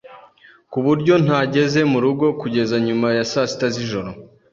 ku 0.71 0.79
buryo 0.85 1.13
ntageze 1.25 1.79
mu 1.91 1.99
rugo 2.05 2.25
kugeza 2.41 2.75
nyuma 2.85 3.07
ya 3.17 3.25
saa 3.31 3.47
sita 3.51 3.67
z'ijoro. 3.75 4.09